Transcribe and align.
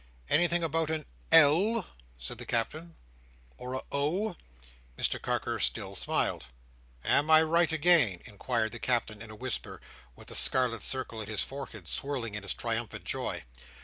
"Anything 0.31 0.63
about 0.63 0.89
a 0.89 1.05
L," 1.31 1.85
said 2.17 2.39
the 2.39 2.45
Captain, 2.47 2.95
"or 3.59 3.75
a 3.75 3.81
O?" 3.91 4.35
Mr 4.97 5.21
Carker 5.21 5.59
still 5.59 5.95
smiled. 5.95 6.45
"Am 7.03 7.29
I 7.29 7.43
right, 7.43 7.71
again?" 7.71 8.19
inquired 8.25 8.71
the 8.71 8.79
Captain 8.79 9.21
in 9.21 9.29
a 9.29 9.35
whisper, 9.35 9.79
with 10.15 10.29
the 10.29 10.33
scarlet 10.33 10.81
circle 10.81 11.19
on 11.19 11.27
his 11.27 11.43
forehead 11.43 11.87
swelling 11.87 12.33
in 12.33 12.41
his 12.41 12.55
triumphant 12.55 13.03
joy. 13.05 13.43